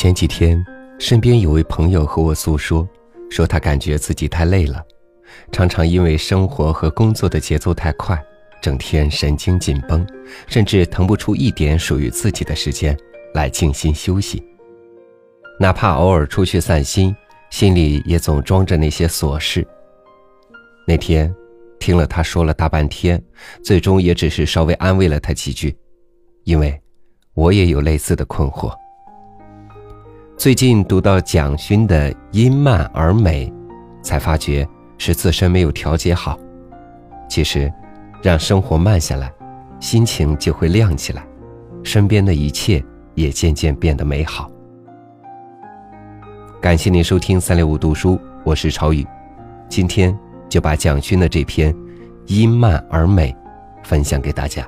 [0.00, 0.64] 前几天，
[0.98, 2.88] 身边有位朋友和我诉说，
[3.28, 4.82] 说他感觉自己太累了，
[5.52, 8.18] 常常因为生活和工作的节奏太快，
[8.62, 10.06] 整天神经紧绷，
[10.46, 12.98] 甚至腾不出一点属于自己的时间
[13.34, 14.42] 来静心休息。
[15.58, 17.14] 哪怕偶尔出去散心，
[17.50, 19.68] 心里也总装着那些琐事。
[20.86, 21.30] 那天，
[21.78, 23.22] 听了他说了大半天，
[23.62, 25.76] 最终也只是稍微安慰了他几句，
[26.44, 26.80] 因为
[27.34, 28.74] 我也有类似的困惑。
[30.40, 33.46] 最近读到蒋勋的《因慢而美》，
[34.02, 34.66] 才发觉
[34.96, 36.38] 是自身没有调节好。
[37.28, 37.70] 其实，
[38.22, 39.30] 让生活慢下来，
[39.80, 41.22] 心情就会亮起来，
[41.84, 42.82] 身边的一切
[43.14, 44.50] 也渐渐变得美好。
[46.58, 49.06] 感谢您收听三六五读书，我是朝宇，
[49.68, 50.18] 今天
[50.48, 51.70] 就把蒋勋的这篇
[52.24, 53.30] 《因慢而美》
[53.86, 54.66] 分享给大家。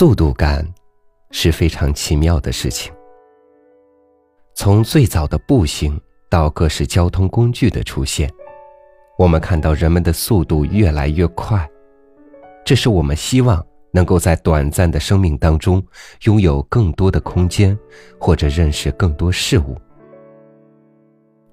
[0.00, 0.66] 速度感
[1.30, 2.90] 是非常奇妙的事情。
[4.54, 8.32] 从最早的步行到各式交通工具的出现，
[9.18, 11.68] 我们看到人们的速度越来越快。
[12.64, 13.62] 这是我们希望
[13.92, 15.86] 能够在短暂的生命当中
[16.22, 17.78] 拥有更多的空间，
[18.18, 19.76] 或者认识更多事物。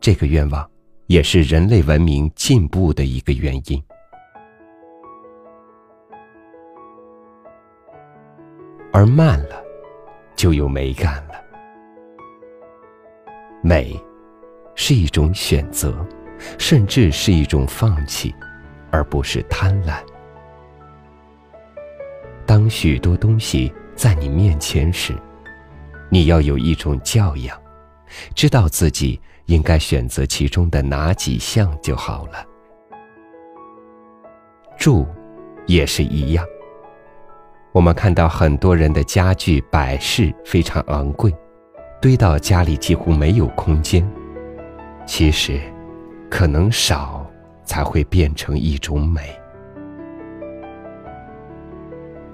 [0.00, 0.66] 这个愿望
[1.08, 3.78] 也是人类文明进步的一个原因。
[8.92, 9.62] 而慢了，
[10.34, 11.34] 就有美感了。
[13.62, 13.98] 美，
[14.74, 15.94] 是一种选择，
[16.58, 18.34] 甚至是一种放弃，
[18.90, 20.02] 而不是贪婪。
[22.44, 25.14] 当许多东西在你面前时，
[26.08, 27.56] 你要有一种教养，
[28.34, 32.44] 知道自己应该选择其中的哪几项就好了。
[34.76, 35.06] 住，
[35.66, 36.44] 也是一样。
[37.72, 41.32] 我们看到很多人的家具摆饰非常昂贵，
[42.00, 44.04] 堆到家里几乎没有空间。
[45.06, 45.60] 其实，
[46.28, 47.24] 可能少
[47.64, 49.38] 才会变成一种美。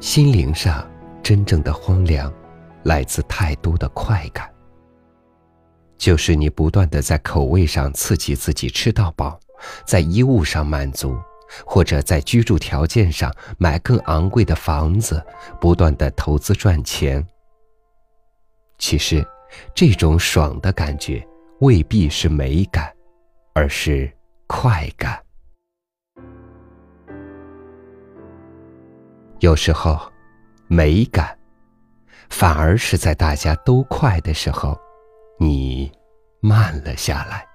[0.00, 0.88] 心灵上
[1.22, 2.32] 真正的荒凉，
[2.84, 4.48] 来自太多的快感。
[5.98, 9.38] 就是你不断的在口味上刺激自己吃到饱，
[9.84, 11.14] 在衣物上满足。
[11.64, 15.24] 或者在居住条件上买更昂贵的房子，
[15.60, 17.26] 不断的投资赚钱。
[18.78, 19.26] 其实，
[19.74, 21.26] 这种爽的感觉
[21.60, 22.92] 未必是美感，
[23.54, 24.10] 而是
[24.46, 25.22] 快感。
[29.40, 29.98] 有时候，
[30.66, 31.38] 美感
[32.28, 34.78] 反而是在大家都快的时候，
[35.38, 35.90] 你
[36.40, 37.46] 慢了下来。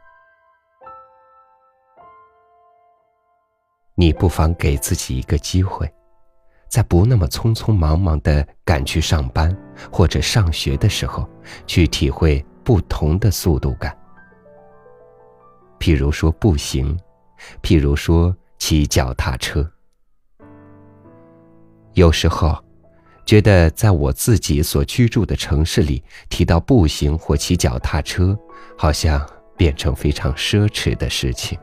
[4.01, 5.88] 你不妨给自己一个机会，
[6.67, 9.56] 在不那么匆匆忙忙的赶去上班
[9.91, 11.29] 或者上学的时候，
[11.67, 13.95] 去体会不同的速度感。
[15.79, 16.97] 譬如说步行，
[17.62, 19.72] 譬如说骑脚踏车。
[21.94, 22.57] 有时候，
[23.23, 28.35] 觉得在我自己所居住的城市里，提到步行或骑脚踏车，
[28.75, 29.23] 好像
[29.56, 31.59] 变成非常奢侈的事情。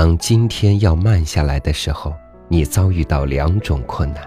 [0.00, 2.14] 当今天要慢下来的时候，
[2.46, 4.22] 你遭遇到两种困难。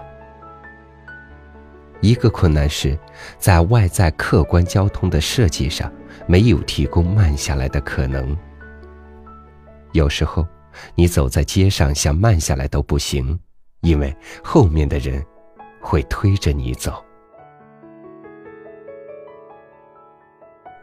[2.02, 2.94] 一个困难是，
[3.38, 5.90] 在外在客观交通的设计上，
[6.26, 8.36] 没有提供慢下来的可能。
[9.92, 10.46] 有时候，
[10.94, 13.40] 你走在街上想慢下来都不行，
[13.80, 15.24] 因为后面的人
[15.80, 17.02] 会推着你走。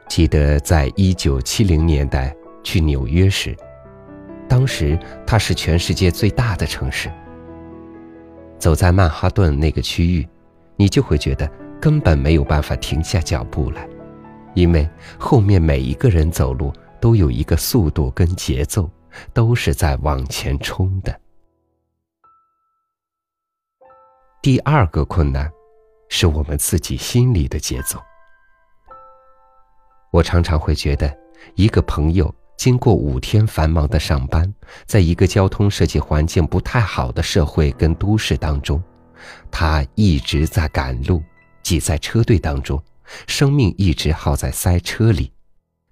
[0.07, 3.55] 记得在一九七零年代去纽约时。
[4.49, 7.09] 当时它是全世界最大的城市。
[8.57, 10.27] 走在曼哈顿那个区域，
[10.75, 11.49] 你就会觉得
[11.79, 13.87] 根本没有办法停下脚步来，
[14.55, 18.89] 因为后面每一个人走路都有一个速度跟节奏，
[19.31, 21.17] 都是在往前冲的。
[24.41, 25.49] 第二个困难，
[26.09, 27.99] 是我们自己心里的节奏。
[30.11, 31.15] 我常常会觉得，
[31.55, 32.33] 一个朋友。
[32.59, 34.53] 经过五天繁忙的上班，
[34.85, 38.83] 在一个交通设计环境不太好的社会跟都市当中，
[39.49, 41.23] 他一直在赶路，
[41.63, 42.83] 挤在车队当中，
[43.27, 45.31] 生命一直耗在塞车里，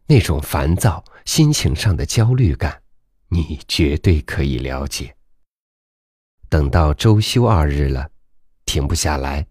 [0.08, 2.78] 那种烦躁、心情上的焦虑感，
[3.30, 5.16] 你绝对可以了解。
[6.50, 8.10] 等到周休二日了，
[8.66, 9.48] 停不下来，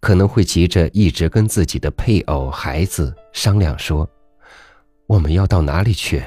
[0.00, 4.08] 可能会急着一直跟自己的配偶、孩子商量说
[5.06, 6.24] ：“我们要到哪里去？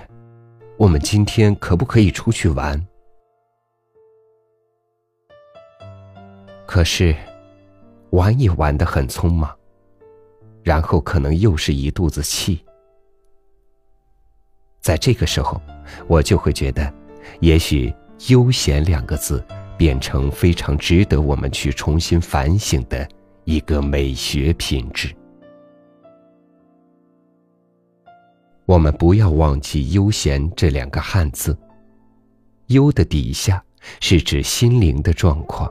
[0.80, 2.88] 我们今天可不可以出去玩？”
[6.66, 7.14] 可是，
[8.12, 9.54] 玩也玩得很匆忙，
[10.64, 12.64] 然后可能又是一肚子气。
[14.80, 15.62] 在这个时候，
[16.08, 16.90] 我就会觉得，
[17.42, 17.94] 也许
[18.30, 19.46] “悠闲”两个字
[19.78, 23.06] 变成非常值得我们去重新反省的
[23.44, 25.14] 一个美学品质。
[28.70, 31.58] 我们不要忘记“悠闲”这两个汉字
[32.70, 33.64] ，“悠”的底下
[34.00, 35.68] 是指心灵的状况，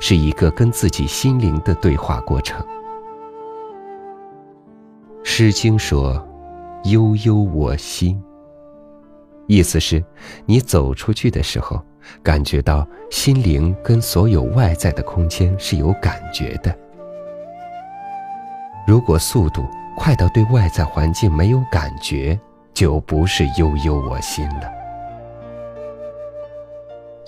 [0.00, 2.60] 是一个跟自己心灵的对话过程。
[5.22, 6.20] 《诗经》说
[6.90, 8.20] ：“悠悠我心。”
[9.46, 10.04] 意思是，
[10.44, 11.80] 你走出去的时候，
[12.20, 16.76] 感觉到心灵跟所有外在的空间是有感觉的。
[18.88, 19.64] 如果速度
[19.96, 22.38] 快到对外在环境没有感觉，
[22.72, 24.70] 就不是悠悠我心了。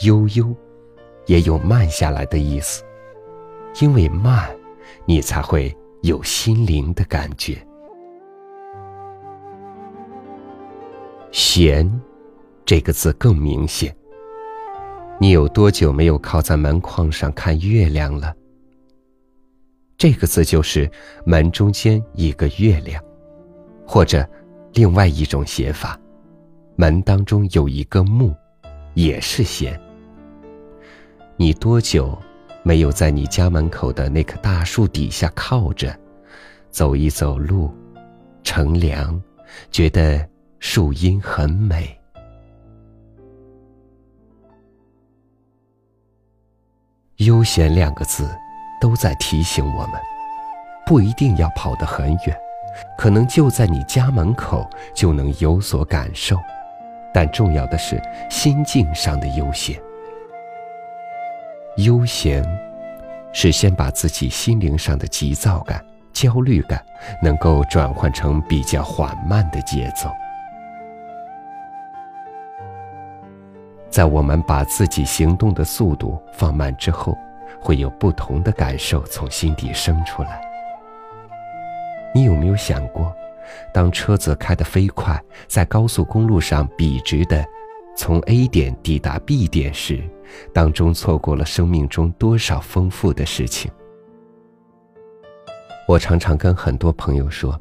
[0.04, 0.54] 悠悠，
[1.26, 2.82] 也有慢下来的意思，
[3.80, 4.50] 因为慢，
[5.04, 7.56] 你才会有心灵的感觉。
[11.32, 12.00] 闲，
[12.64, 13.94] 这个字更明显。
[15.18, 18.34] 你有多久没有靠在门框上看月亮了？
[19.98, 20.90] 这个字就是
[21.24, 23.02] 门中间一个月亮，
[23.86, 24.28] 或者
[24.74, 25.98] 另外一种写法，
[26.76, 28.34] 门当中有一个木，
[28.94, 29.80] 也是闲。
[31.36, 32.16] 你多久
[32.62, 35.98] 没有在你家门口的那棵大树底下靠着，
[36.70, 37.70] 走一走路，
[38.42, 39.20] 乘凉，
[39.70, 40.28] 觉得？
[40.58, 41.96] 树荫很美，
[47.18, 48.26] 悠闲两个字
[48.80, 50.00] 都在提醒我们，
[50.84, 52.36] 不一定要跑得很远，
[52.96, 56.36] 可能就在你家门口就能有所感受。
[57.12, 59.80] 但重要的是心境上的悠闲。
[61.78, 62.44] 悠闲
[63.32, 65.82] 是先把自己心灵上的急躁感、
[66.12, 66.84] 焦虑感，
[67.22, 70.10] 能够转换成比较缓慢的节奏。
[73.88, 77.16] 在我们把自己行动的速度放慢之后，
[77.60, 80.40] 会有不同的感受从心底生出来。
[82.14, 83.14] 你有没有想过，
[83.72, 87.44] 当车子开得飞快，在高速公路上笔直的
[87.96, 90.02] 从 A 点抵达 B 点时，
[90.52, 93.70] 当中错过了生命中多少丰富的事情？
[95.88, 97.60] 我常常跟很多朋友说。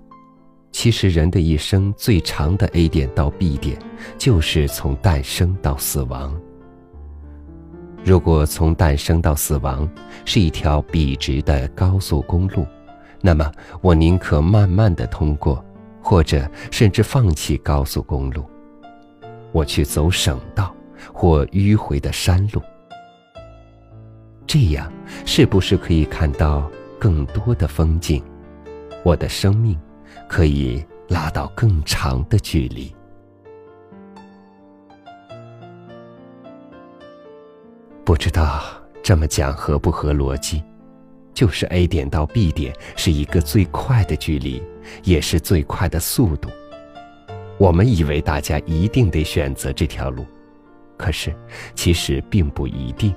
[0.71, 3.79] 其实，人的一生最长的 A 点到 B 点，
[4.17, 6.37] 就是从诞生到死亡。
[8.05, 9.89] 如果从诞生到死亡
[10.25, 12.65] 是一条笔直的高速公路，
[13.19, 15.65] 那么我宁可慢慢的通过，
[15.99, 18.45] 或者甚至放弃高速公路，
[19.51, 20.71] 我去走省道
[21.11, 22.61] 或迂回的山路。
[24.45, 24.89] 这样
[25.25, 26.69] 是不是可以看到
[26.99, 28.23] 更多的风景？
[29.03, 29.77] 我的生命。
[30.27, 32.93] 可以拉到更长的距离。
[38.15, 38.63] 不知道
[39.03, 40.63] 这么讲合不合逻辑？
[41.33, 44.63] 就是 A 点到 B 点是一个最快的距离，
[45.03, 46.49] 也是最快的速度。
[47.57, 50.25] 我们以为大家一定得选择这条路，
[50.95, 51.35] 可是
[51.75, 53.13] 其实并不一定。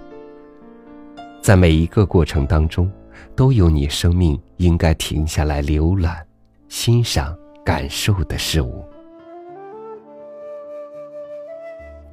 [1.40, 2.90] 在每一个过程当中，
[3.36, 6.26] 都有你生命应该停下来浏览。
[6.68, 8.84] 欣赏、感受的事物，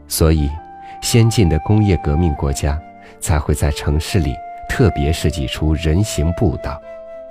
[0.07, 0.47] 所以，
[1.01, 2.79] 先进的工业革命国家
[3.19, 4.35] 才会在城市里
[4.67, 6.81] 特别设计出人行步道，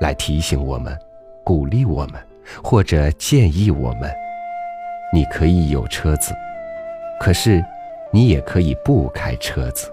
[0.01, 0.97] 来提醒我们、
[1.43, 2.23] 鼓励我们，
[2.63, 4.11] 或者建议我们：
[5.13, 6.35] 你可以有车子，
[7.21, 7.65] 可是
[8.13, 9.93] 你也可以不开车子。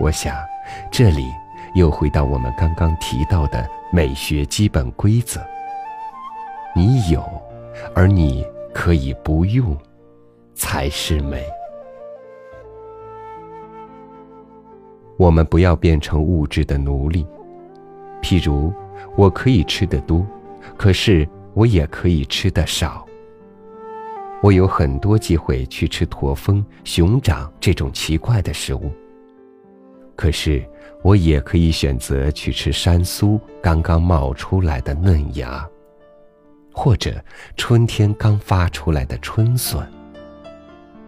[0.00, 0.36] 我想，
[0.90, 1.26] 这里
[1.74, 3.68] 又回到我们刚刚提到的。
[3.94, 5.38] 美学基本规则：
[6.74, 7.22] 你有，
[7.94, 8.42] 而你
[8.72, 9.76] 可以不用，
[10.62, 11.44] 才是美。
[15.16, 17.26] 我们不要变成物质的奴隶。
[18.22, 18.72] 譬如，
[19.16, 20.24] 我可以吃得多，
[20.76, 23.04] 可是我也可以吃得少。
[24.40, 28.88] 我有很多机会去吃驼峰、熊掌这种奇怪的食物。
[30.14, 30.64] 可是，
[31.02, 35.68] 我也可以选择去吃山苏刚刚冒出来的嫩芽，
[36.72, 37.20] 或者
[37.56, 39.84] 春天刚发出来的春笋。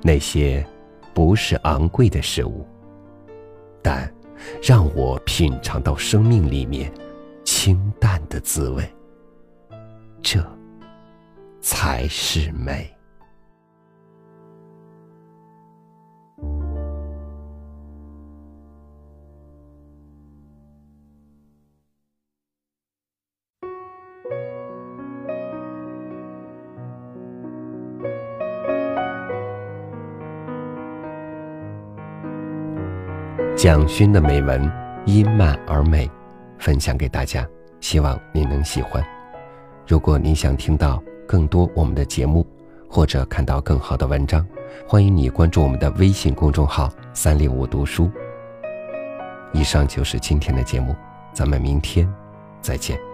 [0.06, 0.62] 那些
[1.14, 2.66] 不是昂贵的食物，
[3.80, 4.12] 但
[4.62, 6.92] 让我品尝到生命里面
[7.42, 8.86] 清淡的滋味。
[10.20, 10.44] 这
[11.58, 12.93] 才是美。
[33.56, 34.70] 蒋勋的美文
[35.06, 36.10] 因慢而美，
[36.58, 37.46] 分享给大家，
[37.80, 39.02] 希望你能喜欢。
[39.86, 42.44] 如果你想听到更多我们的节目，
[42.90, 44.44] 或者看到更好的文章，
[44.88, 48.10] 欢迎你关注我们的微信公众号“三六五读书”。
[49.54, 50.94] 以上就是今天的节目，
[51.32, 52.12] 咱们明天
[52.60, 53.13] 再见。